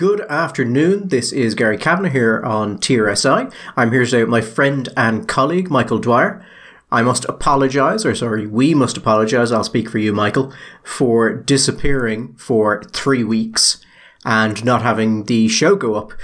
[0.00, 1.08] Good afternoon.
[1.08, 3.52] This is Gary Kavanagh here on TRSI.
[3.76, 6.42] I'm here today with my friend and colleague, Michael Dwyer.
[6.90, 12.32] I must apologise, or sorry, we must apologise, I'll speak for you, Michael, for disappearing
[12.38, 13.84] for three weeks
[14.24, 16.14] and not having the show go up.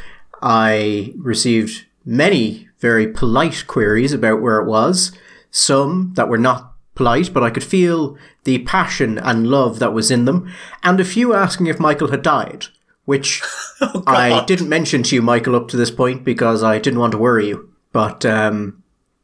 [0.40, 5.12] I received many very polite queries about where it was,
[5.50, 10.10] some that were not polite, but I could feel the passion and love that was
[10.10, 10.50] in them,
[10.82, 12.68] and a few asking if Michael had died
[13.06, 13.42] which
[13.80, 17.12] oh, I didn't mention to you, Michael, up to this point because I didn't want
[17.12, 17.72] to worry you.
[17.92, 18.82] But um,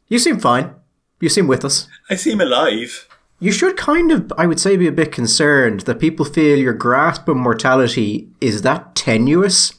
[0.08, 0.74] you seem fine.
[1.20, 1.88] You seem with us.
[2.08, 3.06] I seem alive.
[3.38, 6.72] You should kind of, I would say, be a bit concerned that people feel your
[6.72, 9.74] grasp of mortality is that tenuous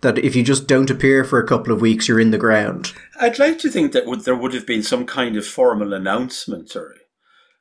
[0.00, 2.92] that if you just don't appear for a couple of weeks, you're in the ground.
[3.20, 6.76] I'd like to think that would, there would have been some kind of formal announcement
[6.76, 6.94] or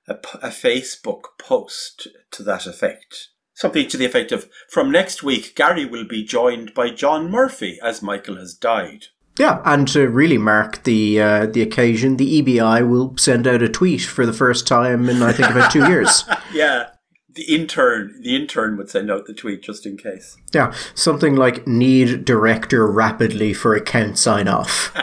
[0.08, 3.30] a, a Facebook post to that effect
[3.64, 7.80] Something to the effect of From next week, Gary will be joined by John Murphy
[7.82, 9.06] as Michael has died.
[9.40, 13.70] Yeah, and to really mark the uh, the occasion, the EBI will send out a
[13.70, 16.26] tweet for the first time in I think about two years.
[16.54, 16.90] yeah,
[17.36, 20.36] the intern the intern would send out the tweet just in case.
[20.54, 24.94] Yeah, something like "Need director rapidly for account sign off."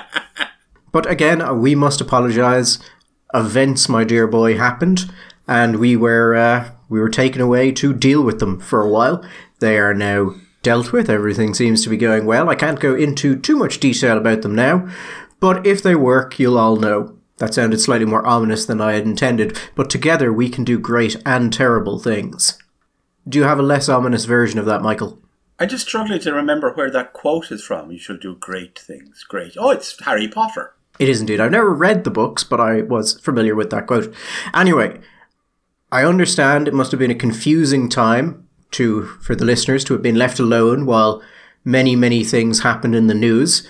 [0.92, 2.78] but again, we must apologise.
[3.32, 5.10] Events, my dear boy, happened,
[5.48, 9.24] and we were uh, we were taken away to deal with them for a while.
[9.60, 11.08] They are now dealt with.
[11.08, 12.50] Everything seems to be going well.
[12.50, 14.86] I can't go into too much detail about them now,
[15.38, 17.16] but if they work, you'll all know.
[17.38, 21.16] That sounded slightly more ominous than I had intended, but together we can do great
[21.24, 22.58] and terrible things.
[23.26, 25.18] Do you have a less ominous version of that, Michael?
[25.58, 27.90] I'm just struggling to remember where that quote is from.
[27.90, 29.24] You shall do great things.
[29.26, 29.56] Great.
[29.58, 30.74] Oh, it's Harry Potter.
[30.98, 31.40] It is indeed.
[31.40, 34.12] I've never read the books, but I was familiar with that quote.
[34.52, 35.00] Anyway,
[35.92, 40.02] I understand it must have been a confusing time to for the listeners to have
[40.02, 41.22] been left alone while
[41.64, 43.66] many many things happened in the news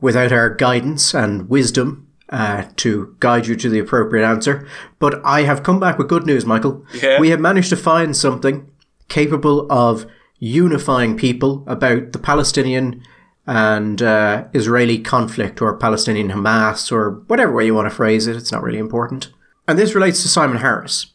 [0.00, 4.66] without our guidance and wisdom uh, to guide you to the appropriate answer.
[4.98, 6.84] But I have come back with good news, Michael.
[6.94, 7.20] Yeah.
[7.20, 8.70] We have managed to find something
[9.08, 10.06] capable of
[10.38, 13.02] unifying people about the Palestinian
[13.46, 18.36] and uh, Israeli conflict or Palestinian Hamas or whatever way you want to phrase it.
[18.36, 19.30] It's not really important.
[19.68, 21.12] And this relates to Simon Harris.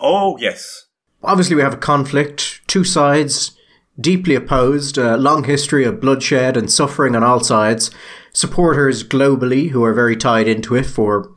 [0.00, 0.86] Oh, yes.
[1.22, 3.56] Obviously, we have a conflict, two sides
[3.98, 7.90] deeply opposed, a long history of bloodshed and suffering on all sides,
[8.32, 11.34] supporters globally who are very tied into it for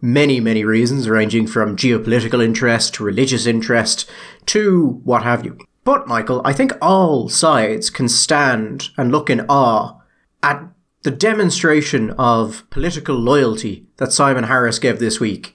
[0.00, 4.10] many, many reasons, ranging from geopolitical interest to religious interest
[4.46, 5.56] to what have you.
[5.84, 10.00] But, Michael, I think all sides can stand and look in awe
[10.42, 10.62] at
[11.02, 15.54] the demonstration of political loyalty that Simon Harris gave this week.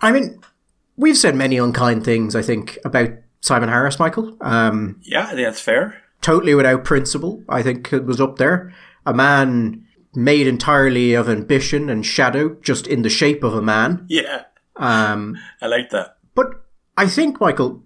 [0.00, 0.40] I mean,
[0.96, 4.36] we've said many unkind things, I think, about Simon Harris, Michael.
[4.40, 6.02] Um, yeah, I think that's fair.
[6.20, 8.74] Totally without principle, I think it was up there.
[9.04, 14.06] A man made entirely of ambition and shadow, just in the shape of a man.
[14.08, 14.44] Yeah.
[14.76, 16.16] Um, I like that.
[16.34, 16.64] But
[16.96, 17.82] I think, Michael,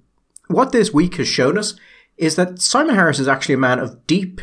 [0.47, 1.75] what this week has shown us
[2.17, 4.41] is that Simon Harris is actually a man of deep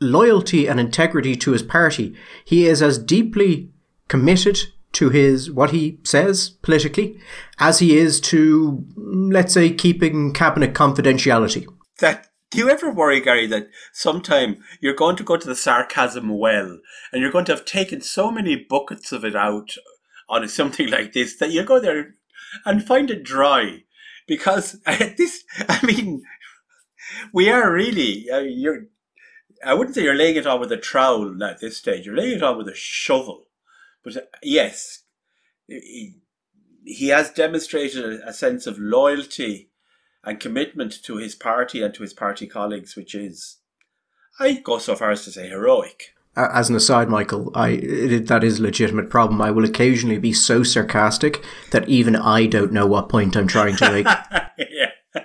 [0.00, 2.14] loyalty and integrity to his party.
[2.44, 3.70] He is as deeply
[4.08, 4.58] committed
[4.92, 7.18] to his what he says politically
[7.58, 11.66] as he is to let's say keeping cabinet confidentiality.
[12.00, 16.38] That do you ever worry gary that sometime you're going to go to the sarcasm
[16.38, 16.78] well
[17.12, 19.74] and you're going to have taken so many buckets of it out
[20.28, 22.14] on something like this that you go there
[22.66, 23.84] and find it dry?
[24.26, 26.22] Because this i mean
[27.32, 28.84] we are really uh, you're
[29.64, 32.04] i wouldn't say you're laying it on with a trowel at this stage.
[32.04, 33.46] You're laying it on with a shovel
[34.04, 35.04] but uh, yes,
[35.66, 36.14] he,
[36.84, 39.70] he has demonstrated a sense of loyalty
[40.24, 43.58] and commitment to his party and to his party colleagues, which is,
[44.38, 46.14] I go so far as to say, heroic.
[46.34, 49.42] As an aside, Michael, I it, that is a legitimate problem.
[49.42, 53.76] I will occasionally be so sarcastic that even I don't know what point I'm trying
[53.76, 54.06] to make.
[54.58, 55.24] yeah,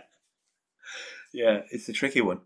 [1.33, 2.41] yeah, it's a tricky one.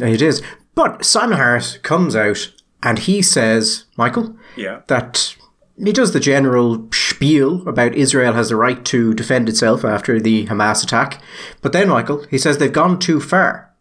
[0.00, 0.42] It is.
[0.74, 2.52] But Simon Harris comes out
[2.82, 5.36] and he says, Michael, yeah, that
[5.82, 10.46] he does the general spiel about Israel has the right to defend itself after the
[10.46, 11.22] Hamas attack.
[11.62, 13.74] But then, Michael, he says they've gone too far,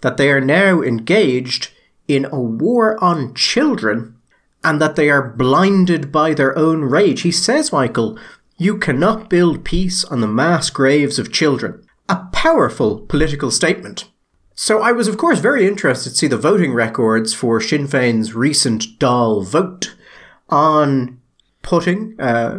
[0.00, 1.70] that they are now engaged
[2.06, 4.16] in a war on children
[4.62, 7.22] and that they are blinded by their own rage.
[7.22, 8.18] He says, Michael,
[8.56, 11.84] you cannot build peace on the mass graves of children.
[12.08, 14.10] A powerful political statement.
[14.54, 18.34] So I was, of course, very interested to see the voting records for Sinn Féin's
[18.34, 19.96] recent Dáil vote
[20.48, 21.20] on
[21.64, 22.58] putting uh,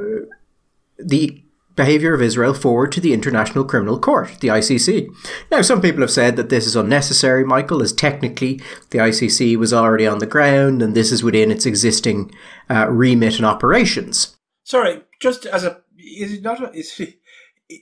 [1.00, 1.42] the
[1.76, 5.08] behaviour of Israel forward to the International Criminal Court, the ICC.
[5.52, 9.74] Now, some people have said that this is unnecessary, Michael, as technically the ICC was
[9.74, 12.32] already on the ground and this is within its existing
[12.70, 14.38] uh, remit and operations.
[14.64, 17.02] Sorry, just as a is it not a, is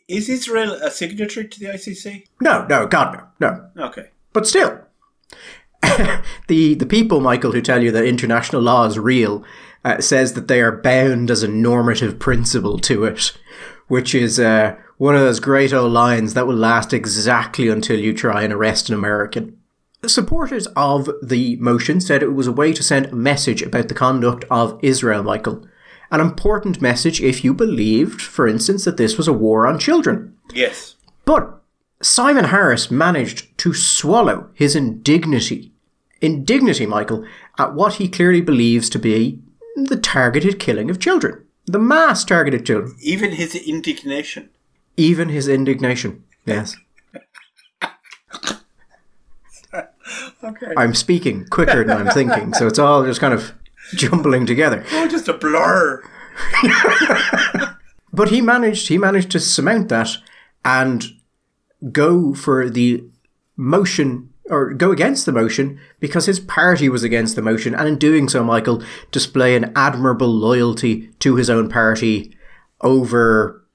[0.08, 2.26] is Israel a signatory to the ICC?
[2.42, 3.86] No, no, God no, no.
[3.86, 4.82] Okay, but still,
[6.48, 9.44] the the people, Michael, who tell you that international law is real,
[9.84, 13.38] uh, says that they are bound as a normative principle to it,
[13.88, 18.14] which is uh, one of those great old lines that will last exactly until you
[18.14, 19.58] try and arrest an American.
[20.06, 23.94] Supporters of the motion said it was a way to send a message about the
[23.94, 25.66] conduct of Israel, Michael.
[26.12, 30.38] An important message if you believed, for instance, that this was a war on children.
[30.54, 30.96] Yes.
[31.26, 31.62] But
[32.02, 35.74] Simon Harris managed to swallow his indignity
[36.24, 37.26] indignity, Michael,
[37.60, 39.43] at what he clearly believes to be
[39.76, 41.46] the targeted killing of children.
[41.66, 42.96] The mass targeted children.
[43.00, 44.50] Even his indignation.
[44.98, 46.76] Even his indignation, yes.
[50.44, 50.74] okay.
[50.78, 53.54] I'm speaking quicker than I'm thinking, so it's all just kind of
[53.96, 54.86] jumbling together.
[54.92, 56.04] Oh, just a blur.
[58.14, 60.18] but he managed he managed to surmount that
[60.66, 61.06] and
[61.92, 63.04] go for the
[63.56, 67.98] motion or go against the motion because his party was against the motion, and in
[67.98, 72.36] doing so, Michael display an admirable loyalty to his own party
[72.82, 73.66] over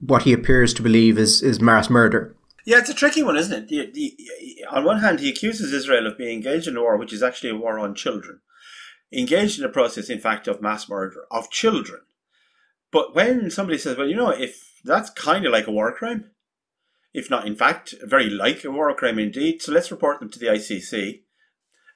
[0.00, 2.36] what he appears to believe is is mass murder.
[2.64, 4.64] Yeah, it's a tricky one, isn't it?
[4.70, 7.50] on one hand, he accuses Israel of being engaged in a war, which is actually
[7.50, 8.40] a war on children,
[9.12, 12.00] engaged in a process, in fact, of mass murder of children.
[12.92, 16.30] But when somebody says, "Well, you know, if that's kind of like a war crime,"
[17.14, 19.62] if not in fact very like a war crime indeed.
[19.62, 21.22] So let's report them to the ICC.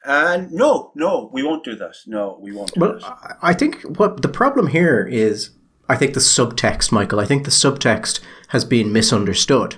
[0.05, 1.97] And no, no, we won't do that.
[2.07, 2.77] No, we won't.
[2.77, 3.39] well, that.
[3.43, 5.51] I think what the problem here is,
[5.89, 7.19] I think the subtext, Michael.
[7.19, 9.77] I think the subtext has been misunderstood.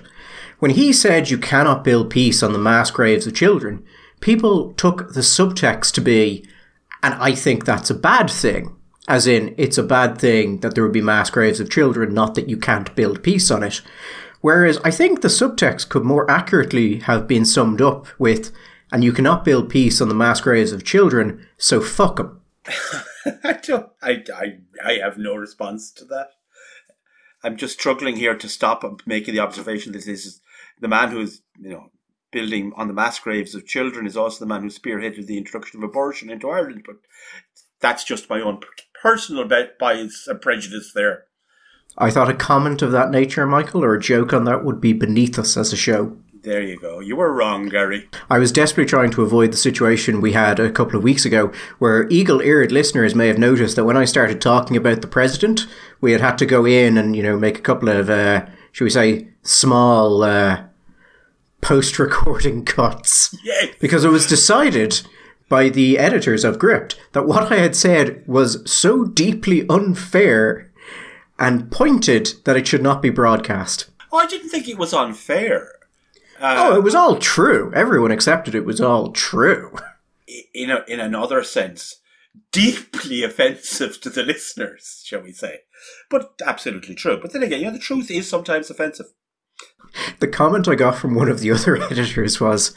[0.59, 3.83] When he said you cannot build peace on the mass graves of children,
[4.19, 6.45] people took the subtext to be,
[7.01, 8.75] and I think that's a bad thing.
[9.07, 12.35] As in, it's a bad thing that there would be mass graves of children, not
[12.35, 13.81] that you can't build peace on it.
[14.41, 18.51] Whereas I think the subtext could more accurately have been summed up with,
[18.91, 22.41] and you cannot build peace on the mass graves of children, so fuck them.
[23.43, 26.31] I don't, I, I, I have no response to that.
[27.43, 30.41] I'm just struggling here to stop making the observation that this is
[30.79, 31.91] the man who's, you know,
[32.31, 35.79] building on the mass graves of children is also the man who spearheaded the introduction
[35.79, 36.83] of abortion into Ireland.
[36.85, 36.97] But
[37.79, 38.59] that's just my own
[39.01, 39.47] personal
[39.79, 41.25] bias and prejudice there.
[41.99, 44.93] I thought a comment of that nature, Michael, or a joke on that would be
[44.93, 46.17] beneath us as a show.
[46.41, 47.01] There you go.
[47.01, 48.07] You were wrong, Gary.
[48.29, 51.51] I was desperately trying to avoid the situation we had a couple of weeks ago,
[51.79, 55.67] where eagle eared listeners may have noticed that when I started talking about the president,
[55.99, 58.85] we had had to go in and, you know, make a couple of, uh, should
[58.85, 60.63] we say, small uh,
[61.59, 63.35] post recording cuts.
[63.43, 63.75] Yes.
[63.81, 65.01] Because it was decided
[65.49, 70.68] by the editors of Gript that what I had said was so deeply unfair
[71.39, 73.89] and pointed that it should not be broadcast.
[74.11, 75.71] Oh, I didn't think it was unfair.
[76.39, 77.71] Uh, oh, it was all true.
[77.73, 79.75] Everyone accepted it was all true.
[80.53, 81.97] In a, in another sense,
[82.51, 85.61] deeply offensive to the listeners, shall we say?
[86.09, 87.19] But absolutely true.
[87.21, 89.07] But then again, you know, the truth is sometimes offensive.
[90.19, 92.75] The comment I got from one of the other editors was,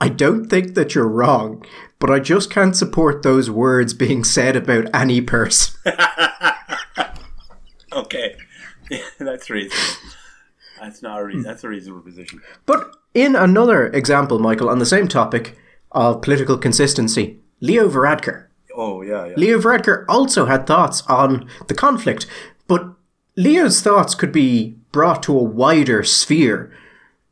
[0.00, 1.64] "I don't think that you're wrong,
[1.98, 5.80] but I just can't support those words being said about any person."
[7.94, 8.36] okay,
[9.18, 10.10] that's reasonable.
[10.80, 11.42] That's not a re- hmm.
[11.42, 12.40] that's a reasonable position.
[12.66, 15.56] But in another example, Michael, on the same topic
[15.92, 18.46] of political consistency, Leo Varadkar.
[18.74, 19.34] Oh yeah, yeah.
[19.36, 22.26] Leo Varadkar also had thoughts on the conflict,
[22.66, 22.94] but
[23.36, 26.72] Leo's thoughts could be brought to a wider sphere.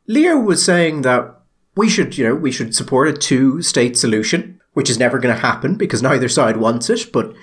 [0.07, 1.39] Leo was saying that
[1.75, 5.41] we should, you know, we should support a two-state solution, which is never going to
[5.41, 7.11] happen because neither side wants it.
[7.11, 7.33] But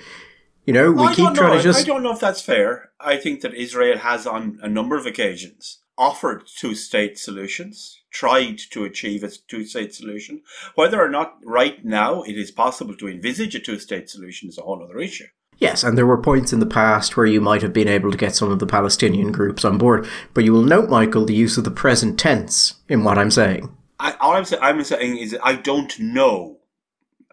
[0.65, 1.57] you know, we I keep trying know.
[1.57, 1.81] to just.
[1.81, 2.91] I don't know if that's fair.
[2.99, 8.59] I think that Israel has, on a number of occasions, offered two state solutions, tried
[8.71, 10.41] to achieve a two state solution.
[10.75, 14.57] Whether or not right now it is possible to envisage a two state solution is
[14.57, 15.27] a whole other issue.
[15.57, 18.17] Yes, and there were points in the past where you might have been able to
[18.17, 21.55] get some of the Palestinian groups on board, but you will note, Michael, the use
[21.55, 23.69] of the present tense in what I'm saying.
[23.99, 26.60] I, all I'm, say, I'm saying is I don't know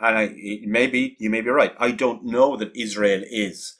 [0.00, 1.74] and I, maybe you may be right.
[1.78, 3.76] I don't know that Israel is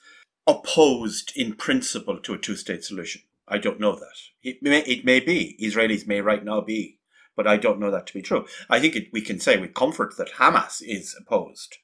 [0.46, 3.22] opposed in principle to a two-state solution.
[3.46, 4.16] I don't know that.
[4.42, 5.56] It may, it may be.
[5.60, 6.98] Israelis may right now be,
[7.37, 8.46] but I don't know that to be true.
[8.68, 11.76] I think it, we can say with comfort that Hamas is opposed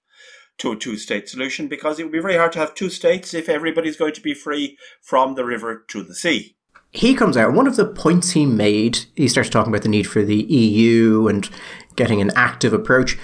[0.58, 3.48] to a two-state solution because it would be very hard to have two states if
[3.48, 6.56] everybody's going to be free from the river to the sea.
[6.92, 7.52] he comes out.
[7.52, 11.26] One of the points he made, he starts talking about the need for the EU
[11.26, 11.50] and
[11.96, 13.18] getting an active approach,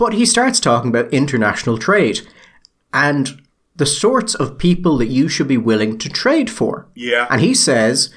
[0.00, 2.26] but he starts talking about international trade
[2.90, 3.42] and
[3.76, 6.88] the sorts of people that you should be willing to trade for.
[6.94, 7.26] Yeah.
[7.28, 8.08] And he says,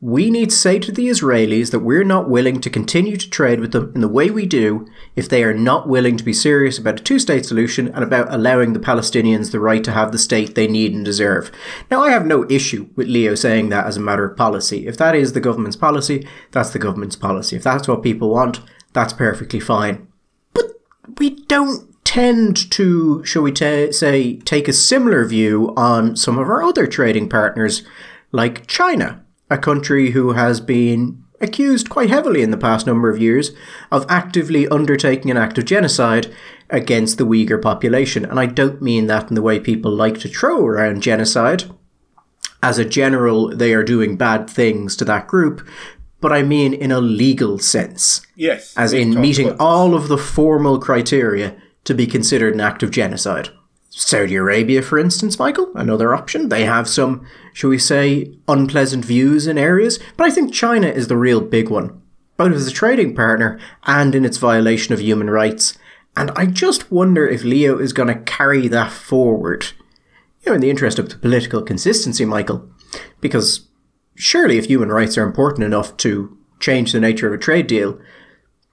[0.00, 3.58] we need to say to the Israelis that we're not willing to continue to trade
[3.58, 6.78] with them in the way we do if they are not willing to be serious
[6.78, 10.18] about a two state solution and about allowing the Palestinians the right to have the
[10.18, 11.50] state they need and deserve.
[11.90, 14.86] Now, I have no issue with Leo saying that as a matter of policy.
[14.86, 17.56] If that is the government's policy, that's the government's policy.
[17.56, 18.60] If that's what people want,
[18.92, 20.07] that's perfectly fine.
[21.18, 26.48] We don't tend to, shall we t- say, take a similar view on some of
[26.48, 27.82] our other trading partners,
[28.32, 33.20] like China a country who has been accused quite heavily in the past number of
[33.20, 33.52] years
[33.90, 36.32] of actively undertaking an act of genocide
[36.70, 38.24] against the Uyghur population.
[38.24, 41.64] And I don't mean that in the way people like to throw around genocide.
[42.62, 45.66] As a general, they are doing bad things to that group,
[46.20, 48.20] but I mean in a legal sense.
[48.36, 48.74] Yes.
[48.76, 53.50] As in meeting all of the formal criteria to be considered an act of genocide.
[53.90, 56.48] Saudi Arabia, for instance, Michael, another option.
[56.48, 61.08] They have some, shall we say, unpleasant views in areas, but I think China is
[61.08, 62.00] the real big one,
[62.36, 65.76] both as a trading partner and in its violation of human rights.
[66.16, 69.68] And I just wonder if Leo is going to carry that forward.
[70.42, 72.68] You know, in the interest of the political consistency, Michael.
[73.20, 73.67] Because
[74.18, 77.98] surely if human rights are important enough to change the nature of a trade deal,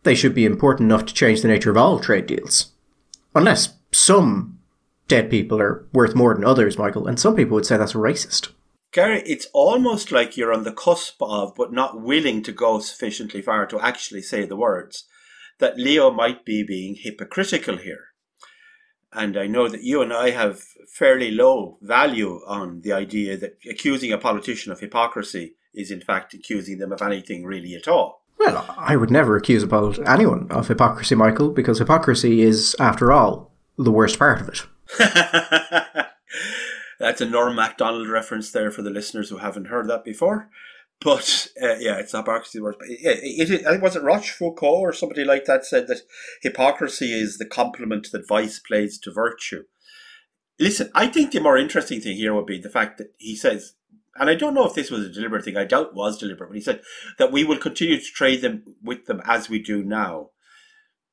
[0.03, 2.71] they should be important enough to change the nature of all trade deals.
[3.33, 4.59] Unless some
[5.07, 8.49] dead people are worth more than others, Michael, and some people would say that's racist.
[8.91, 13.41] Gary, it's almost like you're on the cusp of, but not willing to go sufficiently
[13.41, 15.05] far to actually say the words,
[15.59, 18.14] that Leo might be being hypocritical here.
[19.15, 23.57] And I know that you and I have fairly low value on the idea that
[23.69, 28.21] accusing a politician of hypocrisy is in fact accusing them of anything really at all.
[28.39, 33.53] Well, I would never accuse about anyone of hypocrisy, Michael, because hypocrisy is, after all,
[33.77, 34.65] the worst part of it.
[36.99, 40.49] That's a Norm Macdonald reference there for the listeners who haven't heard that before.
[41.05, 42.77] But uh, yeah, it's hypocrisy worse.
[42.79, 46.01] But yeah, it, it, I think was it Rochefoucauld or somebody like that said that
[46.41, 49.65] hypocrisy is the compliment that vice plays to virtue.
[50.59, 53.75] Listen, I think the more interesting thing here would be the fact that he says,
[54.15, 55.57] and I don't know if this was a deliberate thing.
[55.57, 56.81] I doubt it was deliberate, but he said
[57.19, 60.31] that we will continue to trade them with them as we do now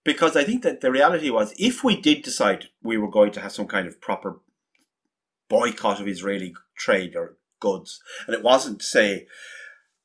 [0.04, 3.40] because I think that the reality was if we did decide we were going to
[3.40, 4.40] have some kind of proper
[5.50, 9.26] boycott of Israeli trade or goods, and it wasn't say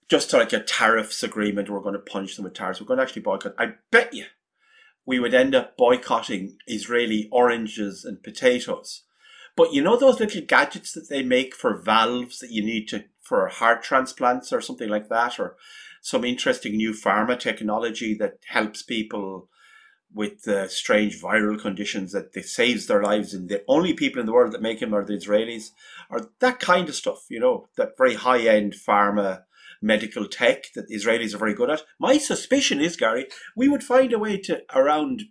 [0.10, 2.98] just to like a tariffs agreement, we're going to punish them with tariffs, we're going
[2.98, 3.56] to actually boycott.
[3.58, 4.26] I bet you
[5.06, 9.04] we would end up boycotting Israeli oranges and potatoes.
[9.56, 13.06] But you know those little gadgets that they make for valves that you need to
[13.22, 15.58] for heart transplants or something like that, or
[16.02, 19.50] some interesting new pharma technology that helps people
[20.14, 24.32] with strange viral conditions that they saves their lives and the only people in the
[24.32, 25.72] world that make them are the Israelis
[26.10, 29.44] or that kind of stuff, you know, that very high end pharma
[29.81, 31.84] medical tech that Israelis are very good at.
[32.00, 35.24] My suspicion is, Gary, we would find a way to around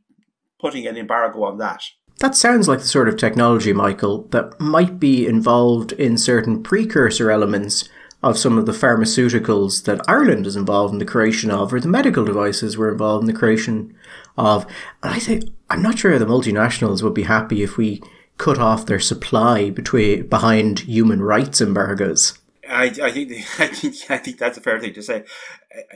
[0.61, 1.83] putting an embargo on that.
[2.21, 7.31] That sounds like the sort of technology, Michael, that might be involved in certain precursor
[7.31, 7.89] elements
[8.23, 11.89] of some of the pharmaceuticals that Ireland is involved in the creation of, or the
[11.89, 13.95] medical devices were involved in the creation
[14.39, 14.65] of.
[15.03, 18.03] And I think I'm not sure the multinationals would be happy if we
[18.39, 22.39] cut off their supply between behind human rights embargoes.
[22.69, 25.25] I, I think I think I think that's a fair thing to say.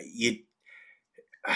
[0.05, 0.39] You,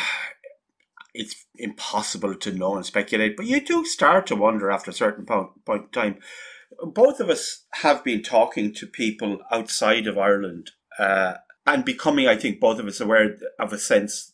[1.15, 5.25] it's impossible to know and speculate, but you do start to wonder after a certain
[5.25, 6.19] point, point in time
[6.83, 11.35] both of us have been talking to people outside of Ireland uh,
[11.67, 14.33] and becoming, I think, both of us aware of a sense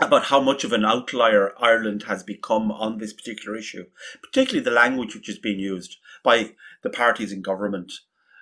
[0.00, 3.86] about how much of an outlier Ireland has become on this particular issue,
[4.22, 7.92] particularly the language which is being used by the parties in government,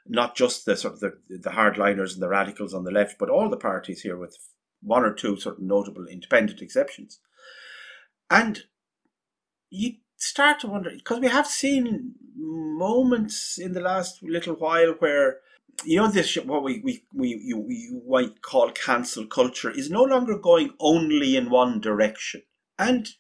[0.09, 3.31] not just the sort of the, the hardliners and the radicals on the left, but
[3.31, 4.37] all the parties here, with
[4.81, 7.21] one or two sort of notable independent exceptions.
[8.31, 8.65] And
[9.71, 15.39] you start to wonder because we have seen moments in the last little while where
[15.85, 20.03] you know this what we we we you, you might call cancel culture is no
[20.03, 22.43] longer going only in one direction
[22.79, 23.11] and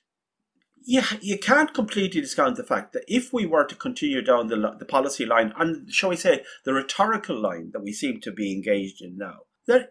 [0.84, 4.76] you, you can't completely discount the fact that if we were to continue down the,
[4.78, 8.52] the policy line and shall we say the rhetorical line that we seem to be
[8.52, 9.90] engaged in now that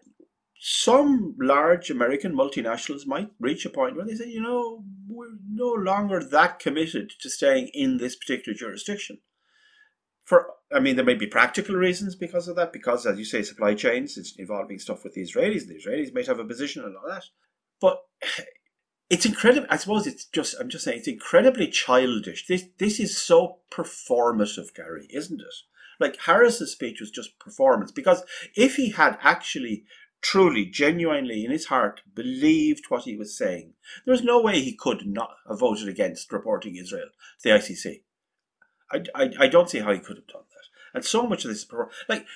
[0.60, 5.68] some large American multinationals might reach a point where they say, you know, we're no
[5.68, 9.18] longer that committed to staying in this particular jurisdiction
[10.28, 13.42] for I mean, there may be practical reasons because of that, because, as you say,
[13.42, 15.66] supply chains is involving stuff with the Israelis.
[15.66, 17.24] The Israelis might have a position and all that.
[17.80, 18.02] But
[19.10, 19.66] it's incredible.
[19.70, 22.46] I suppose it's just, I'm just saying, it's incredibly childish.
[22.46, 25.54] This, this is so performative, Gary, isn't it?
[26.00, 28.22] Like Harris's speech was just performance because
[28.54, 29.84] if he had actually
[30.20, 33.74] truly, genuinely, in his heart, believed what he was saying,
[34.04, 37.08] there was no way he could not have voted against reporting Israel
[37.42, 38.02] to the ICC.
[38.90, 40.94] I, I, I don't see how he could have done that.
[40.96, 41.66] And so much of this,
[42.08, 42.26] like,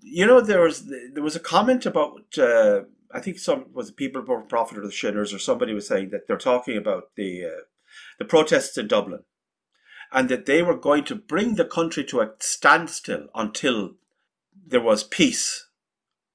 [0.00, 2.82] you know, there was there was a comment about uh,
[3.12, 6.10] I think some was the People for Profit or the Shinners or somebody was saying
[6.10, 7.60] that they're talking about the uh,
[8.18, 9.24] the protests in Dublin,
[10.12, 13.94] and that they were going to bring the country to a standstill until
[14.66, 15.68] there was peace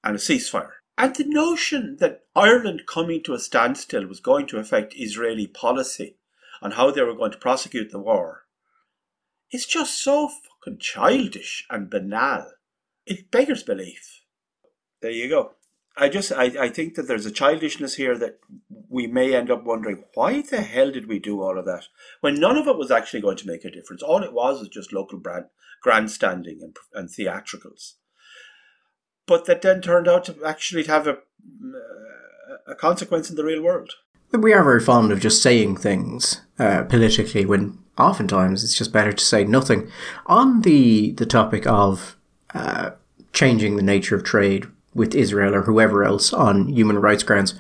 [0.04, 0.72] and a ceasefire.
[0.98, 6.18] And the notion that Ireland coming to a standstill was going to affect Israeli policy
[6.62, 8.46] on how they were going to prosecute the war
[9.52, 12.52] is just so fucking childish and banal.
[13.06, 14.22] It beggars belief.
[15.02, 15.57] There you go.
[15.98, 18.40] I just I, I think that there's a childishness here that
[18.90, 21.86] we may end up wondering why the hell did we do all of that
[22.22, 24.04] when none of it was actually going to make a difference.
[24.04, 25.46] All it was was just local brand
[25.82, 27.96] grandstanding and, and theatricals
[29.28, 31.18] but that then turned out to actually have a,
[32.66, 33.92] a consequence in the real world.
[34.32, 39.14] We are very fond of just saying things uh, politically when oftentimes it's just better
[39.14, 39.92] to say nothing.
[40.26, 42.18] On the, the topic of
[42.54, 42.92] uh,
[43.34, 44.66] changing the nature of trade
[44.98, 47.54] with Israel or whoever else on human rights grounds,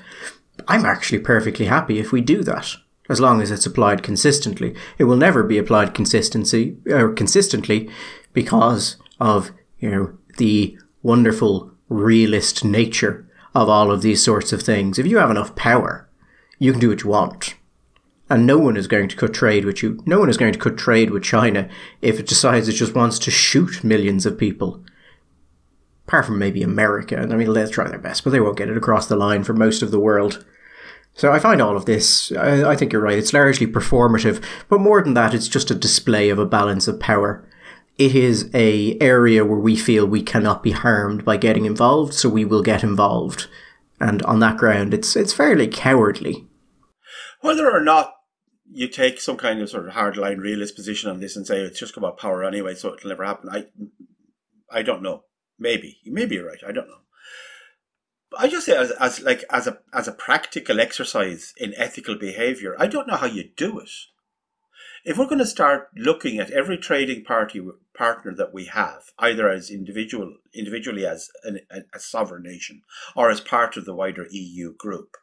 [0.67, 2.75] I'm actually perfectly happy if we do that,
[3.07, 4.75] as long as it's applied consistently.
[4.97, 7.89] It will never be applied consistency or consistently
[8.33, 14.99] because of you know the wonderful realist nature of all of these sorts of things.
[14.99, 16.09] If you have enough power,
[16.59, 17.55] you can do what you want.
[18.29, 20.03] And no one is going to cut trade with you.
[20.05, 21.69] No one is going to cut trade with China
[22.01, 24.83] if it decides it just wants to shoot millions of people.
[26.07, 27.17] Apart from maybe America.
[27.17, 29.53] I mean, they'll try their best, but they won't get it across the line for
[29.53, 30.45] most of the world.
[31.13, 34.79] So I find all of this, I, I think you're right, it's largely performative, but
[34.79, 37.47] more than that, it's just a display of a balance of power
[37.97, 42.29] it is a area where we feel we cannot be harmed by getting involved, so
[42.29, 43.47] we will get involved.
[43.99, 46.47] And on that ground, it's it's fairly cowardly.
[47.41, 48.13] Whether or not
[48.71, 51.79] you take some kind of sort of hardline realist position on this and say it's
[51.79, 53.49] just about power anyway, so it'll never happen.
[53.49, 53.65] I
[54.71, 55.23] I don't know.
[55.59, 56.61] Maybe you may be right.
[56.65, 57.01] I don't know.
[58.37, 62.75] I just say as, as like as a as a practical exercise in ethical behavior,
[62.77, 63.89] I don't know how you do it
[65.07, 67.65] if we're going to start looking at every trading party
[67.95, 72.81] partner that we have, either as individual, individually as an, a sovereign nation,
[73.15, 75.15] or as part of the wider EU group,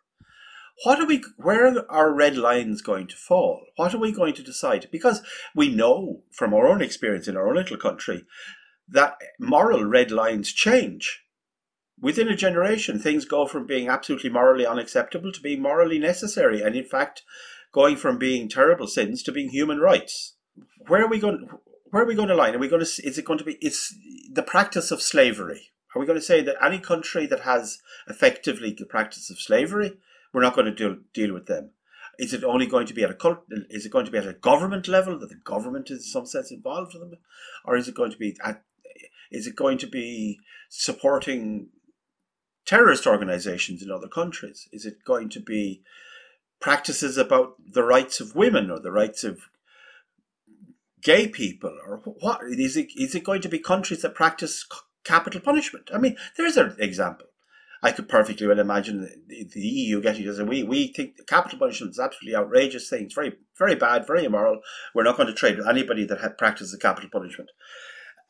[0.84, 1.22] what are we?
[1.36, 3.60] Where are our red lines going to fall?
[3.76, 4.88] What are we going to decide?
[4.90, 5.20] Because
[5.54, 8.24] we know from our own experience in our own little country
[8.88, 11.22] that moral red lines change.
[12.00, 16.76] Within a generation, things go from being absolutely morally unacceptable to being morally necessary, and
[16.76, 17.22] in fact,
[17.72, 20.34] going from being terrible sins to being human rights.
[20.86, 21.48] Where are we going?
[21.90, 22.54] Where are we going to line?
[22.54, 23.06] Are we going to?
[23.06, 23.54] Is it going to be?
[23.60, 23.94] It's
[24.30, 25.70] the practice of slavery.
[25.94, 29.96] Are we going to say that any country that has effectively the practice of slavery,
[30.32, 31.70] we're not going to deal, deal with them?
[32.18, 33.44] Is it only going to be at a cult?
[33.70, 36.26] Is it going to be at a government level that the government is in some
[36.26, 37.18] sense involved in them,
[37.64, 38.62] or is it going to be at?
[39.34, 41.68] Is it going to be supporting
[42.64, 44.68] terrorist organizations in other countries?
[44.72, 45.82] Is it going to be
[46.60, 49.40] practices about the rights of women or the rights of
[51.02, 51.76] gay people?
[51.86, 54.66] Or what is it is it going to be countries that practice
[55.04, 55.90] capital punishment?
[55.92, 57.26] I mean there's an example.
[57.82, 61.98] I could perfectly well imagine the, eu getting say we we think capital punishment is
[61.98, 63.04] absolutely outrageous thing.
[63.04, 64.60] It's very very bad very immoral.
[64.94, 67.50] We're not going to trade with anybody that had practiced capital punishment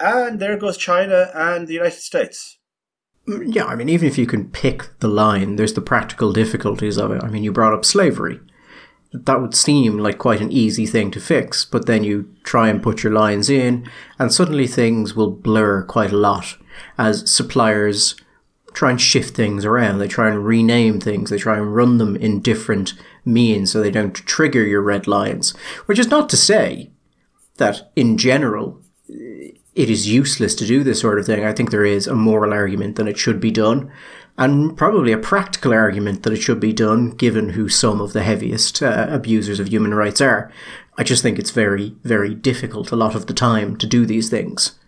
[0.00, 2.58] and there goes china and the united states
[3.26, 6.98] mm, yeah, I mean, even if you can pick the line, there's the practical difficulties
[6.98, 7.24] of it.
[7.24, 8.38] I mean, you brought up slavery.
[9.14, 12.82] That would seem like quite an easy thing to fix, but then you try and
[12.82, 16.58] put your lines in, and suddenly things will blur quite a lot
[16.98, 18.16] as suppliers
[18.74, 19.98] try and shift things around.
[19.98, 21.30] They try and rename things.
[21.30, 22.92] They try and run them in different
[23.24, 25.52] means so they don't trigger your red lines.
[25.86, 26.90] Which is not to say
[27.56, 28.82] that in general
[29.74, 31.44] it is useless to do this sort of thing.
[31.44, 33.90] I think there is a moral argument that it should be done,
[34.38, 38.22] and probably a practical argument that it should be done, given who some of the
[38.22, 40.50] heaviest uh, abusers of human rights are.
[40.96, 44.30] I just think it's very, very difficult a lot of the time to do these
[44.30, 44.78] things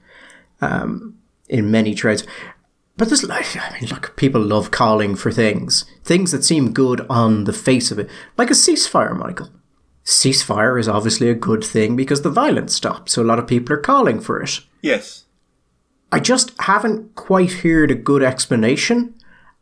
[0.60, 1.18] um,
[1.48, 2.24] in many trades.
[2.96, 7.04] But there's like, I mean, look, people love calling for things, things that seem good
[7.10, 9.50] on the face of it, like a ceasefire, Michael
[10.06, 13.12] ceasefire is obviously a good thing because the violence stops.
[13.12, 14.60] So a lot of people are calling for it.
[14.80, 15.24] Yes.
[16.12, 19.14] I just haven't quite heard a good explanation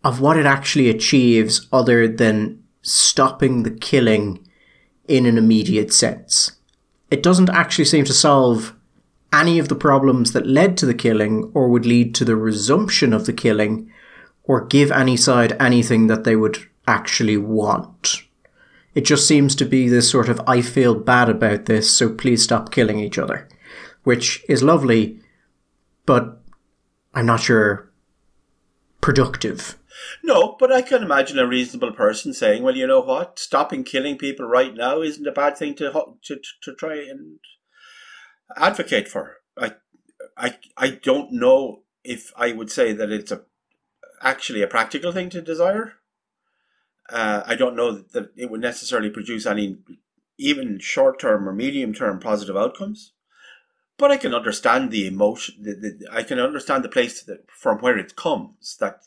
[0.05, 4.47] of what it actually achieves other than stopping the killing
[5.09, 6.53] in an immediate sense.
[7.11, 8.75] It doesn't actually seem to solve
[9.33, 13.15] any of the problems that led to the killing or would lead to the resumption
[13.15, 13.91] of the killing
[14.45, 18.25] or give any side anything that they would actually want.
[18.95, 22.43] It just seems to be this sort of I feel bad about this, so please
[22.43, 23.49] stop killing each other,
[24.05, 25.21] which is lovely,
[26.07, 26.41] but
[27.13, 27.91] I'm not sure
[29.01, 29.77] productive.
[30.23, 33.39] No, but I can imagine a reasonable person saying, "Well, you know what?
[33.39, 35.91] Stopping killing people right now isn't a bad thing to
[36.23, 37.39] to to try and
[38.57, 39.75] advocate for." I
[40.37, 43.43] I I don't know if I would say that it's a
[44.21, 45.95] actually a practical thing to desire.
[47.11, 49.79] Uh, I don't know that it would necessarily produce any
[50.39, 53.13] even short term or medium term positive outcomes.
[53.97, 55.63] But I can understand the emotion.
[55.63, 58.77] The, the, I can understand the place that, from where it comes.
[58.81, 59.03] That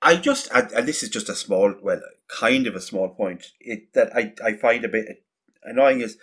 [0.00, 3.92] I just, and this is just a small, well, kind of a small point it,
[3.92, 5.24] that I, I find a bit
[5.62, 6.16] annoying is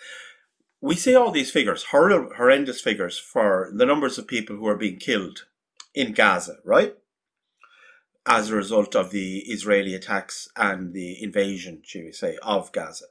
[0.82, 4.78] we see all these figures, hor- horrendous figures for the numbers of people who are
[4.78, 5.46] being killed
[5.94, 6.96] in Gaza, right?
[8.28, 13.06] As a result of the Israeli attacks and the invasion, shall we say, of Gaza.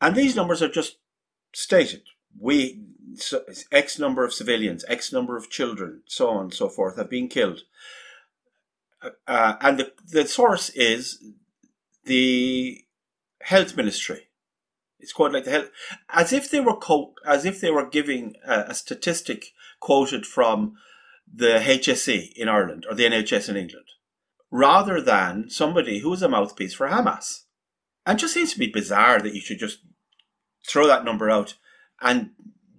[0.00, 0.96] And these numbers are just
[1.54, 2.02] stated.
[2.38, 2.82] We,
[3.14, 7.10] so, X number of civilians, X number of children, so on and so forth, have
[7.10, 7.62] been killed
[9.26, 11.22] uh, and the, the source is
[12.04, 12.84] the
[13.42, 14.28] health ministry.
[14.98, 15.70] It's quite like the health,
[16.10, 19.46] as if they were co- as if they were giving a, a statistic
[19.80, 20.74] quoted from
[21.32, 23.86] the HSE in Ireland or the NHS in England,
[24.50, 27.44] rather than somebody who is a mouthpiece for Hamas.
[28.04, 29.78] And just seems to be bizarre that you should just
[30.68, 31.54] throw that number out
[32.00, 32.30] and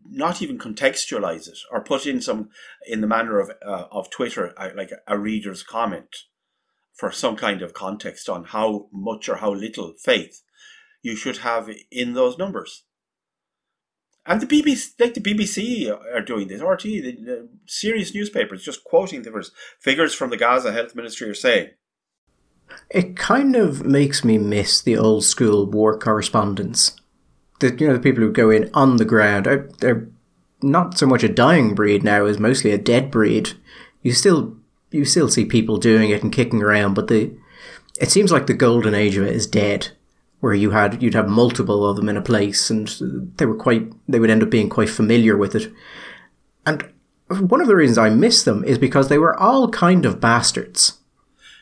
[0.05, 2.49] not even contextualize it or put in some
[2.85, 6.15] in the manner of uh, of Twitter uh, like a reader's comment
[6.93, 10.43] for some kind of context on how much or how little faith
[11.01, 12.83] you should have in those numbers.
[14.25, 16.61] And the BBC, like the BBC, are doing this.
[16.61, 21.71] RT, the, serious newspapers, just quoting the figures from the Gaza Health Ministry are saying.
[22.89, 26.99] It kind of makes me miss the old school war correspondents
[27.63, 30.07] the you know the people who go in on the ground are they're
[30.61, 33.51] not so much a dying breed now as mostly a dead breed.
[34.01, 34.55] You still
[34.91, 37.35] you still see people doing it and kicking around, but the
[37.99, 39.91] it seems like the golden age of it is dead,
[40.43, 42.89] where you had you'd have multiple of them in a place, and
[43.37, 45.71] they were quite they would end up being quite familiar with it.
[46.65, 46.83] And
[47.29, 50.99] one of the reasons I miss them is because they were all kind of bastards.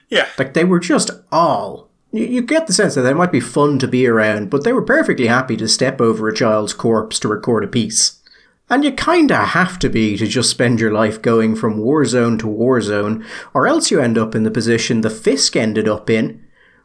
[0.09, 3.39] Yeah, like they were just all you, you get the sense that they might be
[3.39, 7.19] fun to be around, but they were perfectly happy to step over a child's corpse
[7.19, 8.19] to record a piece.
[8.67, 12.39] And you kinda have to be to just spend your life going from war zone
[12.39, 16.09] to war zone, or else you end up in the position the Fisk ended up
[16.09, 16.41] in,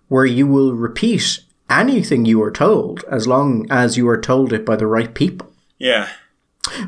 [0.09, 4.65] where you will repeat anything you were told as long as you were told it
[4.65, 5.53] by the right people.
[5.79, 6.09] Yeah.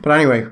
[0.02, 0.46] But anyway,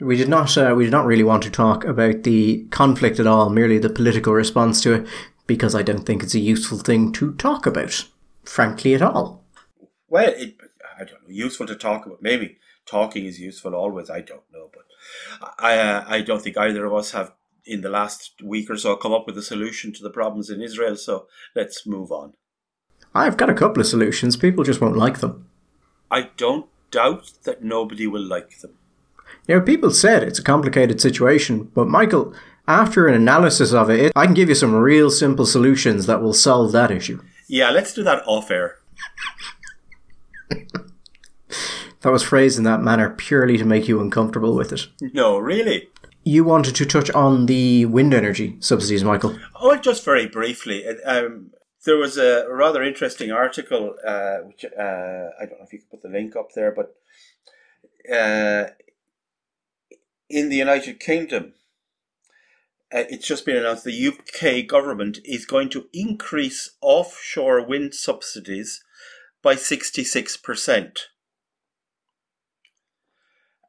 [0.00, 3.26] we did not uh, we did not really want to talk about the conflict at
[3.26, 5.08] all, merely the political response to it
[5.46, 8.06] because I don't think it's a useful thing to talk about,
[8.44, 9.44] frankly, at all.
[10.08, 10.56] Well, it,
[10.98, 12.22] I don't know, useful to talk about.
[12.22, 14.10] Maybe talking is useful always.
[14.10, 14.84] I don't know, but
[15.58, 17.32] I uh, I don't think either of us have
[17.64, 20.62] in the last week or so come up with a solution to the problems in
[20.62, 20.96] Israel.
[20.96, 22.34] So let's move on.
[23.16, 24.36] I've got a couple of solutions.
[24.36, 25.48] People just won't like them.
[26.10, 28.72] I don't doubt that nobody will like them.
[29.48, 32.34] You know, people said it's a complicated situation, but Michael,
[32.68, 36.34] after an analysis of it, I can give you some real simple solutions that will
[36.34, 37.22] solve that issue.
[37.48, 38.78] Yeah, let's do that off air.
[42.00, 44.88] that was phrased in that manner purely to make you uncomfortable with it.
[45.00, 45.88] No, really.
[46.24, 49.38] You wanted to touch on the wind energy subsidies, Michael.
[49.54, 50.84] Oh, just very briefly.
[51.04, 51.52] Um,
[51.86, 55.88] there was a rather interesting article, uh, which uh, I don't know if you can
[55.90, 56.94] put the link up there, but
[58.12, 58.72] uh,
[60.28, 61.54] in the United Kingdom,
[62.94, 68.84] uh, it's just been announced the UK government is going to increase offshore wind subsidies
[69.42, 70.98] by 66%.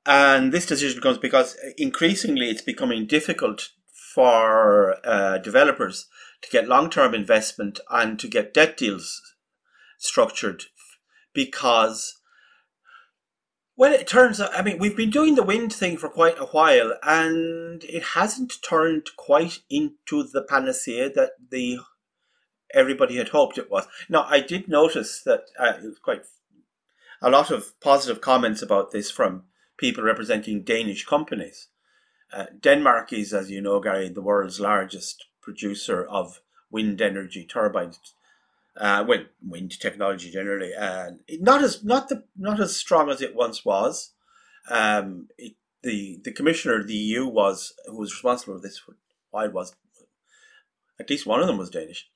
[0.06, 3.70] And this decision comes because increasingly it's becoming difficult
[4.14, 6.08] for uh, developers
[6.42, 9.22] to get long term investment and to get debt deals
[9.98, 10.66] structured
[11.34, 12.14] because
[13.76, 16.46] well, it turns out, I mean, we've been doing the wind thing for quite a
[16.48, 21.78] while, and it hasn't turned quite into the panacea that the
[22.74, 23.88] everybody had hoped it was.
[24.10, 26.24] Now, I did notice that uh, it was quite
[27.22, 29.44] a lot of positive comments about this from
[29.78, 31.70] people representing Danish companies,
[32.34, 38.00] Uh, Denmark is, as you know, Gary, the world's largest producer of wind energy turbines.
[38.76, 43.34] Uh, wind, wind technology generally, and not as not the not as strong as it
[43.34, 44.12] once was.
[44.70, 48.82] Um, it, the the commissioner of the EU was who was responsible for this
[49.32, 49.74] why was
[51.00, 52.08] at least one of them was Danish,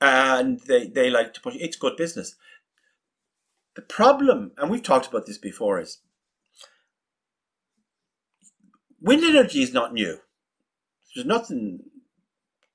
[0.00, 2.36] and they they like to push it's good business.
[3.74, 5.98] The problem, and we've talked about this before, is
[9.00, 10.18] wind energy is not new.
[11.14, 11.80] There's nothing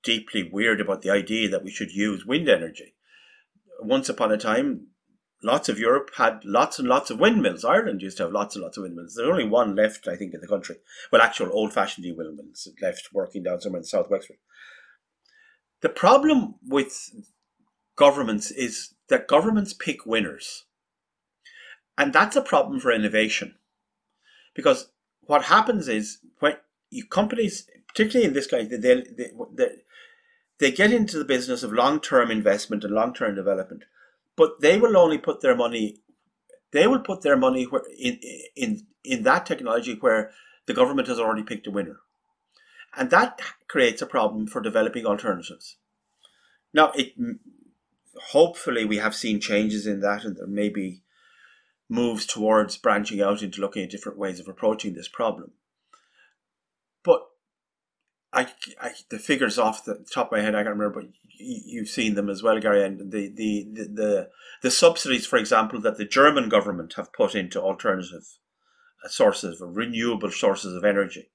[0.04, 2.96] deeply weird about the idea that we should use wind energy.
[3.80, 4.88] Once upon a time,
[5.42, 7.66] lots of Europe had lots and lots of windmills.
[7.66, 9.16] Ireland used to have lots and lots of windmills.
[9.16, 10.78] There's only one left, I think, in the country.
[11.12, 14.38] Well, actual old fashioned windmills left working down somewhere in South Wexford.
[15.82, 16.94] The problem with
[17.96, 20.64] governments is that governments pick winners.
[21.98, 23.56] And that's a problem for innovation.
[24.56, 26.56] Because what happens is when
[27.10, 29.04] companies, particularly in this case, they, they,
[29.56, 29.68] they,
[30.64, 33.84] they get into the business of long term investment and long term development
[34.36, 36.04] but they will only put their money
[36.74, 38.20] they will put their money in
[38.56, 40.32] in in that technology where
[40.66, 42.00] the government has already picked a winner.
[42.96, 45.78] And that creates a problem for developing alternatives.
[46.74, 47.14] Now it
[48.30, 51.04] hopefully we have seen changes in that and there may be
[51.90, 55.52] moves towards branching out into looking at different ways of approaching this problem.
[57.04, 57.22] But
[58.32, 58.48] I,
[58.84, 62.16] I the figures off the top of my head I can't remember, but you've seen
[62.16, 62.84] them as well, Gary.
[62.84, 64.30] And the, the, the, the,
[64.62, 68.26] the subsidies, for example, that the German government have put into alternative
[69.04, 71.32] uh, sources of renewable sources of energy,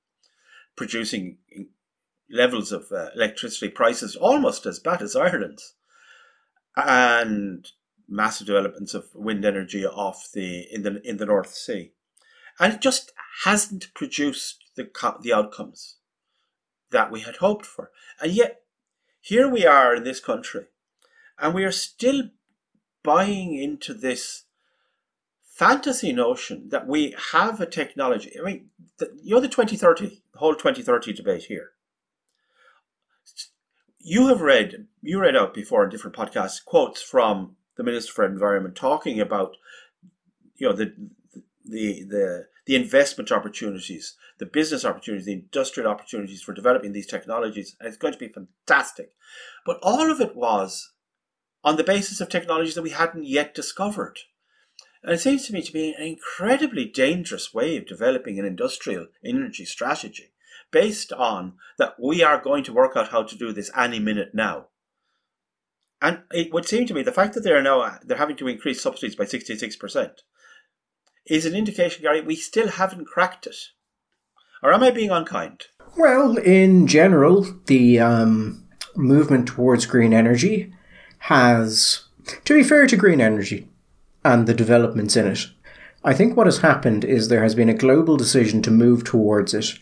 [0.77, 1.39] producing
[2.31, 5.75] levels of uh, electricity prices almost as bad as Ireland's,
[6.77, 7.67] and
[8.07, 11.93] massive developments of wind energy off the in the in the North Sea,
[12.61, 13.13] and it just
[13.45, 14.89] hasn't produced the
[15.23, 15.98] the outcomes
[16.91, 17.91] that we had hoped for.
[18.21, 18.63] And yet,
[19.21, 20.67] here we are in this country,
[21.39, 22.31] and we are still
[23.03, 24.45] buying into this
[25.43, 28.33] fantasy notion that we have a technology.
[28.39, 31.71] I mean, the, you know, the 2030, the whole 2030 debate here.
[33.99, 38.25] You have read, you read out before in different podcasts quotes from the Minister for
[38.25, 39.57] Environment talking about,
[40.57, 40.95] you know, the
[41.65, 47.75] the the the investment opportunities, the business opportunities, the industrial opportunities for developing these technologies.
[47.81, 49.13] And it's going to be fantastic.
[49.65, 50.93] But all of it was
[51.65, 54.19] on the basis of technologies that we hadn't yet discovered.
[55.03, 59.07] And it seems to me to be an incredibly dangerous way of developing an industrial
[59.25, 60.35] energy strategy
[60.71, 64.35] based on that we are going to work out how to do this any minute
[64.35, 64.67] now.
[66.03, 68.83] And it would seem to me the fact that they're now they're having to increase
[68.83, 70.11] subsidies by 66%
[71.29, 73.57] is an indication, Gary, we still haven't cracked it.
[74.63, 75.67] Or am I being unkind?
[75.97, 78.65] Well, in general, the um,
[78.97, 80.73] movement towards green energy
[81.19, 82.05] has,
[82.45, 83.69] to be fair to green energy
[84.25, 85.47] and the developments in it,
[86.05, 89.55] I think what has happened is there has been a global decision to move towards
[89.55, 89.79] it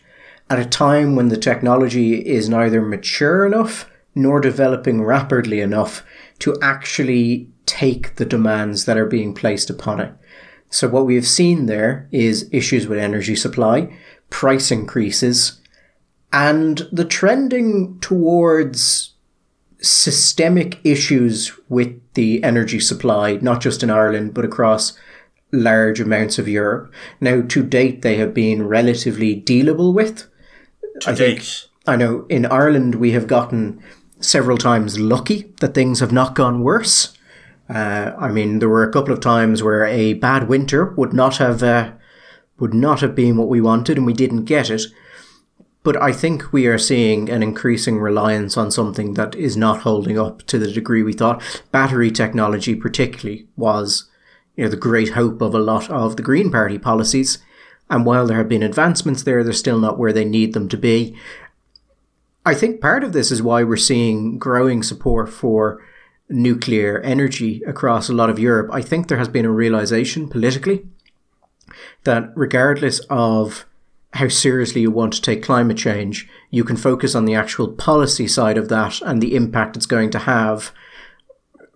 [0.49, 6.03] at a time when the technology is neither mature enough nor developing rapidly enough
[6.39, 10.11] to actually take the demands that are being placed upon it.
[10.69, 13.97] So what we have seen there is issues with energy supply,
[14.29, 15.61] price increases,
[16.33, 19.13] and the trending towards
[19.81, 24.97] systemic issues with the energy supply, not just in Ireland, but across
[25.51, 26.91] large amounts of Europe.
[27.21, 30.27] Now, to date, they have been relatively dealable with.
[31.01, 31.41] To I date.
[31.41, 33.81] think, I know in Ireland we have gotten
[34.19, 37.16] several times lucky that things have not gone worse.
[37.69, 41.37] Uh, I mean, there were a couple of times where a bad winter would not
[41.37, 41.91] have uh,
[42.59, 44.83] would not have been what we wanted, and we didn't get it.
[45.83, 50.19] But I think we are seeing an increasing reliance on something that is not holding
[50.19, 51.41] up to the degree we thought.
[51.71, 54.09] Battery technology, particularly, was
[54.55, 57.39] you know the great hope of a lot of the Green Party policies.
[57.89, 60.77] And while there have been advancements there, they're still not where they need them to
[60.77, 61.15] be.
[62.45, 65.81] I think part of this is why we're seeing growing support for
[66.29, 70.85] nuclear energy across a lot of Europe, I think there has been a realization politically
[72.03, 73.65] that regardless of
[74.13, 78.27] how seriously you want to take climate change, you can focus on the actual policy
[78.27, 80.71] side of that and the impact it's going to have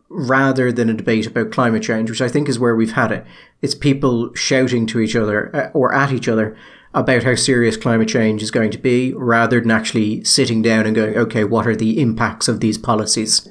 [0.09, 3.25] rather than a debate about climate change, which I think is where we've had it.
[3.61, 6.57] It's people shouting to each other uh, or at each other
[6.93, 10.95] about how serious climate change is going to be rather than actually sitting down and
[10.95, 13.47] going, okay, what are the impacts of these policies?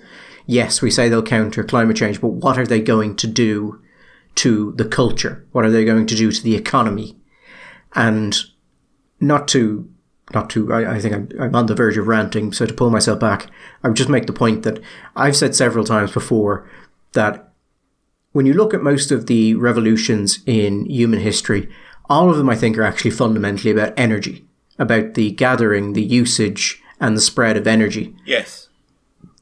[0.50, 3.80] Yes, we say they'll counter climate change, but what are they going to do
[4.34, 5.46] to the culture?
[5.52, 7.16] What are they going to do to the economy?
[7.94, 8.36] And
[9.20, 9.88] not to
[10.32, 12.88] not to, I, I think I'm, I'm on the verge of ranting, so to pull
[12.90, 13.48] myself back,
[13.82, 14.80] I would just make the point that
[15.16, 16.70] I've said several times before
[17.14, 17.52] that
[18.30, 21.68] when you look at most of the revolutions in human history,
[22.08, 24.46] all of them I think are actually fundamentally about energy,
[24.78, 28.14] about the gathering, the usage, and the spread of energy.
[28.24, 28.68] Yes.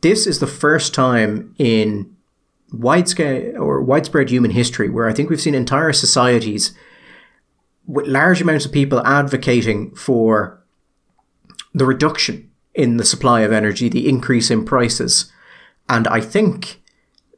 [0.01, 2.15] This is the first time in
[2.73, 6.75] widescale or widespread human history where I think we've seen entire societies
[7.87, 10.63] with large amounts of people advocating for
[11.73, 15.33] the reduction in the supply of energy, the increase in prices.
[15.89, 16.83] And I think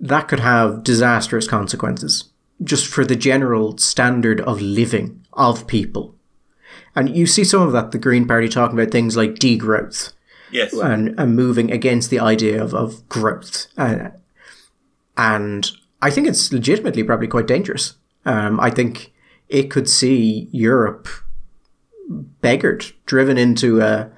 [0.00, 2.30] that could have disastrous consequences
[2.62, 6.14] just for the general standard of living of people.
[6.94, 10.12] And you see some of that, the Green Party talking about things like degrowth.
[10.52, 10.72] Yes.
[10.72, 13.66] And, and moving against the idea of, of growth.
[13.76, 14.10] Uh,
[15.16, 15.70] and
[16.02, 17.94] I think it's legitimately probably quite dangerous.
[18.24, 19.12] Um, I think
[19.48, 21.08] it could see Europe
[22.40, 24.10] beggared, driven into a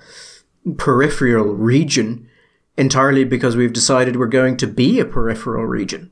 [0.76, 2.28] peripheral region
[2.76, 6.10] entirely because we've decided we're going to be a peripheral region.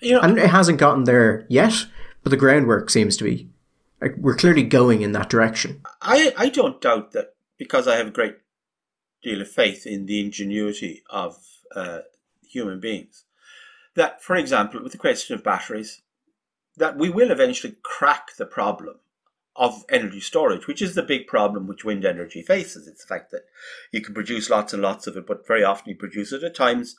[0.00, 1.86] You know, and it hasn't gotten there yet,
[2.22, 3.48] but the groundwork seems to be
[4.00, 5.82] like we're clearly going in that direction.
[6.00, 8.36] I, I don't doubt that because I have a great
[9.22, 11.36] deal of faith in the ingenuity of
[11.74, 12.00] uh,
[12.48, 13.24] human beings.
[13.94, 16.02] That, for example, with the question of batteries,
[16.76, 18.96] that we will eventually crack the problem
[19.56, 22.86] of energy storage, which is the big problem which wind energy faces.
[22.86, 23.42] It's the fact that
[23.92, 26.54] you can produce lots and lots of it, but very often you produce it at
[26.54, 26.96] times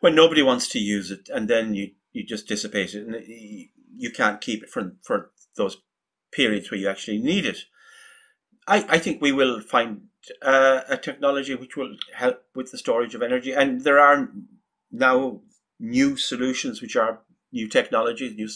[0.00, 3.16] when nobody wants to use it, and then you, you just dissipate it, and
[3.96, 5.78] you can't keep it for, for those
[6.32, 7.58] periods where you actually need it.
[8.66, 10.02] I, I think we will find
[10.42, 14.30] uh, a technology which will help with the storage of energy, and there are
[14.90, 15.40] now
[15.78, 17.20] new solutions which are
[17.52, 18.48] new technologies, new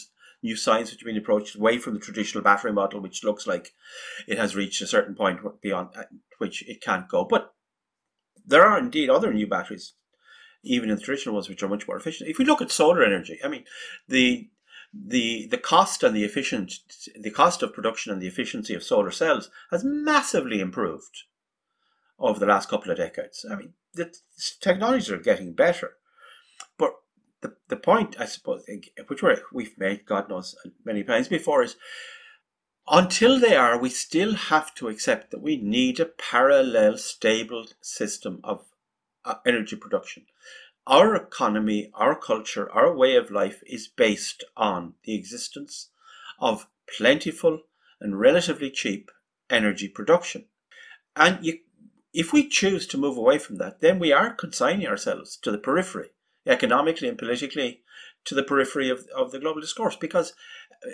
[0.42, 3.72] new science which have been approached away from the traditional battery model, which looks like
[4.28, 6.02] it has reached a certain point beyond uh,
[6.38, 7.24] which it can't go.
[7.24, 7.54] But
[8.46, 9.94] there are indeed other new batteries,
[10.62, 12.28] even in the traditional ones, which are much more efficient.
[12.28, 13.64] If we look at solar energy, I mean,
[14.06, 14.50] the
[14.92, 16.72] the the cost and the efficient
[17.20, 21.24] the cost of production and the efficiency of solar cells has massively improved
[22.24, 23.44] over the last couple of decades.
[23.48, 24.12] I mean, the
[24.60, 25.92] technologies are getting better,
[26.78, 26.94] but
[27.42, 28.64] the, the point, I suppose,
[29.06, 31.76] which we we've made, God knows, many times before, is
[32.88, 38.40] until they are, we still have to accept that we need a parallel, stable system
[38.42, 38.64] of
[39.26, 40.24] uh, energy production.
[40.86, 45.90] Our economy, our culture, our way of life is based on the existence
[46.38, 47.60] of plentiful
[48.00, 49.10] and relatively cheap
[49.50, 50.46] energy production.
[51.16, 51.58] And you,
[52.14, 55.58] if we choose to move away from that, then we are consigning ourselves to the
[55.58, 56.10] periphery
[56.46, 57.82] economically and politically
[58.24, 59.96] to the periphery of, of the global discourse.
[59.96, 60.32] Because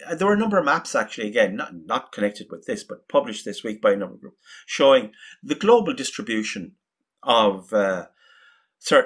[0.08, 3.08] uh, there were a number of maps actually again not, not connected with this but
[3.08, 6.72] published this week by a number of groups showing the global distribution
[7.22, 8.06] of uh,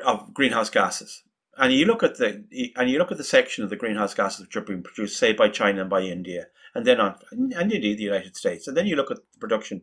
[0.06, 1.24] of greenhouse gases.
[1.56, 2.44] And you look at the
[2.76, 5.32] and you look at the section of the greenhouse gases which are being produced say
[5.32, 6.46] by China and by India
[6.76, 9.82] and then on and indeed the United States and then you look at the production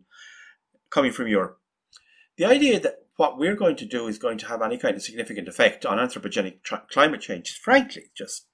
[0.90, 1.61] coming from Europe
[2.42, 5.04] the idea that what we're going to do is going to have any kind of
[5.04, 6.56] significant effect on anthropogenic
[6.92, 8.48] climate change is frankly just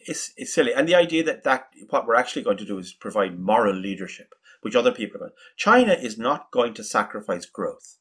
[0.00, 0.74] it's, it's silly.
[0.74, 4.34] And the idea that, that what we're actually going to do is provide moral leadership,
[4.60, 7.96] which other people are going China is not going to sacrifice growth.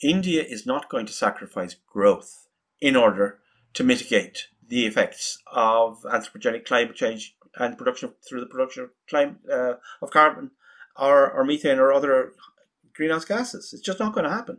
[0.00, 2.46] India is not going to sacrifice growth
[2.80, 3.40] in order
[3.72, 9.38] to mitigate the effects of anthropogenic climate change and production through the production of climate
[9.52, 10.52] uh, of carbon
[10.96, 12.34] or, or methane or other
[12.94, 13.72] greenhouse gases.
[13.72, 14.58] It's just not going to happen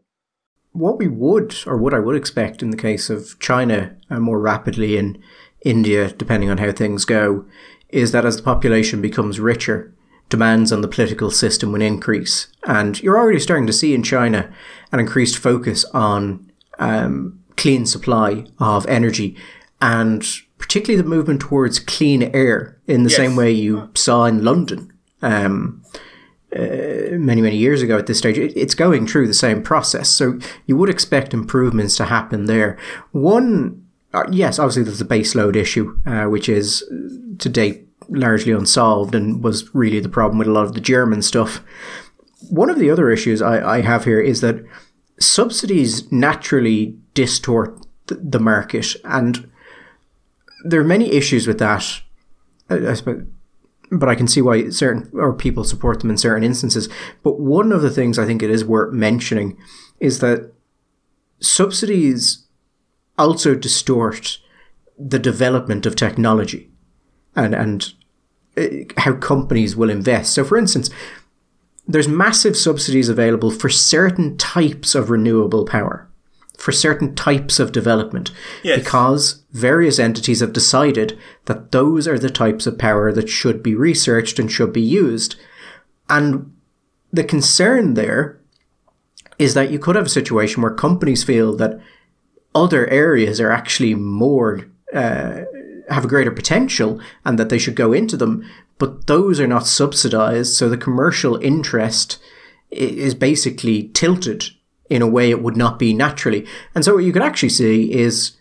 [0.76, 4.40] what we would, or what I would expect in the case of China uh, more
[4.40, 5.22] rapidly in
[5.64, 7.46] India, depending on how things go,
[7.90, 9.94] is that as the population becomes richer,
[10.30, 12.48] demands on the political system will increase.
[12.68, 14.54] And you're already starting to see in China
[14.92, 19.38] an increased focus on um, clean supply of energy
[19.82, 23.18] and particularly the movement towards clean air in the yes.
[23.18, 24.92] same way you saw in London.
[25.22, 25.84] Um,
[26.56, 30.10] uh, many many years ago at this stage it, it's going through the same process.
[30.10, 32.78] So you would expect improvements to happen there.
[33.12, 36.84] One uh, yes obviously there's a base load issue uh, which is
[37.40, 41.22] to date largely unsolved and was really the problem with a lot of the german
[41.22, 41.64] stuff.
[42.50, 44.64] One of the other issues I, I have here is that
[45.20, 48.96] subsidies naturally distort the market.
[49.04, 49.50] And
[50.64, 52.02] there are many issues with that.
[52.70, 53.26] I suppose
[53.92, 56.90] but I can see why certain or people support them in certain instances.
[57.24, 59.58] But one of the things I think it is worth mentioning
[60.00, 60.52] is that
[61.40, 62.46] subsidies
[63.18, 64.40] also distort
[64.98, 66.70] the development of technology
[67.36, 67.94] and and
[68.58, 68.68] uh,
[68.98, 70.34] how companies will invest.
[70.34, 70.90] So, for instance,
[71.88, 76.10] there's massive subsidies available for certain types of renewable power,
[76.58, 78.32] for certain types of development,
[78.64, 78.80] Yes.
[78.80, 83.76] because various entities have decided that those are the types of power that should be
[83.76, 85.36] researched and should be used.
[86.10, 86.52] And
[87.12, 88.40] the concern there
[89.38, 91.80] is that you could have a situation where companies feel that
[92.54, 94.62] other areas are actually more
[94.94, 95.42] uh,
[95.90, 98.44] have a greater potential and that they should go into them,
[98.78, 102.18] but those are not subsidized, so the commercial interest
[102.72, 104.46] is basically tilted
[104.90, 106.46] in a way it would not be naturally.
[106.74, 108.36] And so what you could actually see is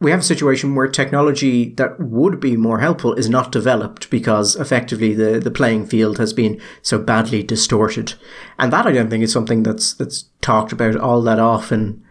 [0.00, 4.56] we have a situation where technology that would be more helpful is not developed because
[4.56, 8.14] effectively the, the playing field has been so badly distorted.
[8.58, 12.02] And that I don't think is something that's that's talked about all that often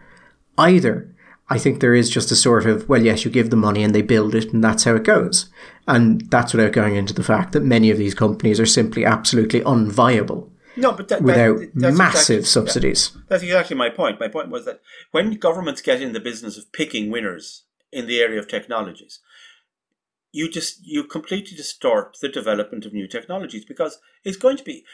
[0.56, 1.12] either.
[1.52, 3.92] I think there is just a sort of, well, yes, you give the money and
[3.92, 5.50] they build it and that's how it goes.
[5.88, 9.62] And that's without going into the fact that many of these companies are simply absolutely
[9.62, 13.16] unviable No, but that, that- without that's massive exactly- subsidies.
[13.28, 14.20] That's exactly my point.
[14.20, 18.20] My point was that when governments get in the business of picking winners in the
[18.20, 19.20] area of technologies,
[20.32, 24.84] you just you completely distort the development of new technologies because it's going to be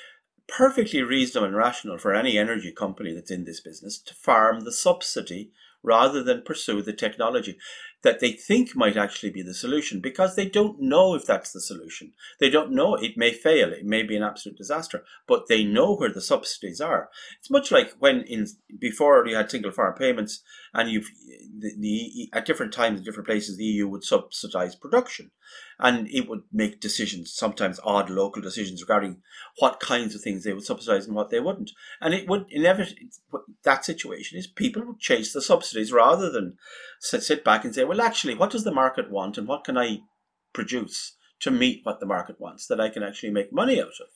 [0.48, 4.72] perfectly reasonable and rational for any energy company that's in this business to farm the
[4.72, 5.50] subsidy
[5.82, 7.58] rather than pursue the technology
[8.02, 11.60] that they think might actually be the solution because they don't know if that's the
[11.60, 12.12] solution.
[12.38, 15.94] They don't know it may fail, it may be an absolute disaster, but they know
[15.94, 17.10] where the subsidies are.
[17.38, 18.46] It's much like when in
[18.78, 20.42] before you had single farm payments
[20.76, 21.10] and you've
[21.58, 25.30] the, the at different times different places the EU would subsidize production
[25.78, 29.22] and it would make decisions, sometimes odd local decisions regarding
[29.58, 31.72] what kinds of things they would subsidize and what they wouldn't.
[32.00, 33.08] And it would inevitably,
[33.64, 36.58] that situation is people would chase the subsidies rather than
[37.00, 39.78] sit, sit back and say, well, actually, what does the market want and what can
[39.78, 40.00] I
[40.52, 44.08] produce to meet what the market wants that I can actually make money out of?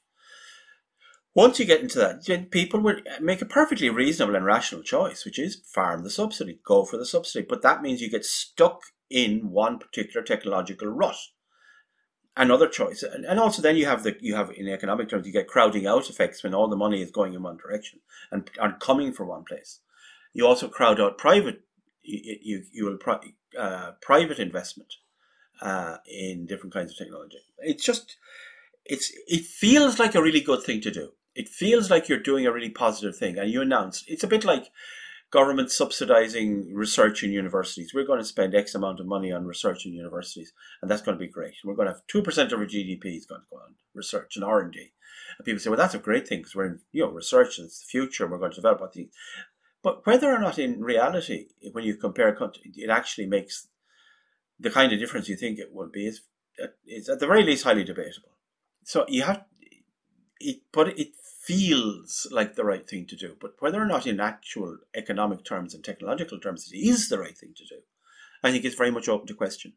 [1.34, 5.38] Once you get into that, people would make a perfectly reasonable and rational choice, which
[5.38, 7.46] is farm the subsidy, go for the subsidy.
[7.48, 11.16] But that means you get stuck in one particular technological rut.
[12.36, 15.48] Another choice and, also then you have the you have in economic terms you get
[15.48, 17.98] crowding out effects when all the money is going in one direction
[18.30, 19.80] and and coming from one place.
[20.32, 21.62] You also crowd out private
[22.02, 22.98] you you, you will
[23.58, 24.94] uh, private investment
[25.60, 27.38] uh, in different kinds of technology.
[27.58, 28.16] It's just
[28.86, 32.46] it's it feels like a really good thing to do it feels like you're doing
[32.46, 34.70] a really positive thing and you announce it's a bit like
[35.30, 37.92] government subsidizing research in universities.
[37.94, 40.52] We're going to spend X amount of money on research in universities,
[40.82, 41.54] and that's going to be great.
[41.64, 44.36] We're going to have two percent of our GDP is going to go on research
[44.36, 44.92] and R and D.
[45.38, 47.66] And people say, well, that's a great thing because we're in you know research and
[47.66, 48.24] it's the future.
[48.24, 49.10] and We're going to develop the
[49.82, 53.68] but whether or not in reality, when you compare it actually makes
[54.58, 56.20] the kind of difference you think it will be is
[56.62, 58.36] uh, is at the very least highly debatable.
[58.84, 59.44] So you have
[60.38, 61.08] it, but it
[61.41, 63.36] feels like the right thing to do.
[63.41, 67.36] But whether or not in actual economic terms and technological terms it is the right
[67.36, 67.76] thing to do,
[68.43, 69.72] I think is very much open to question.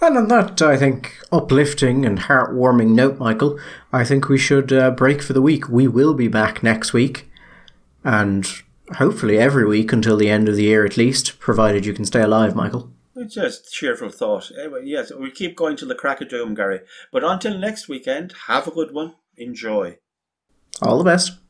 [0.00, 3.58] And on that, I think, uplifting and heartwarming note, Michael,
[3.92, 5.68] I think we should uh, break for the week.
[5.68, 7.30] We will be back next week,
[8.04, 8.46] and
[8.96, 12.20] hopefully every week until the end of the year at least, provided you can stay
[12.20, 12.92] alive, Michael.
[13.16, 14.50] It's just cheerful thought.
[14.58, 16.80] Anyway, yes, we'll keep going till the crack of doom, Gary.
[17.10, 19.14] But until next weekend, have a good one.
[19.36, 19.98] Enjoy.
[20.82, 21.43] All the best.